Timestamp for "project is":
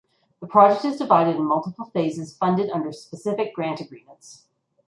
0.47-0.97